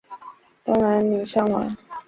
[0.65, 1.69] 东南邻山王。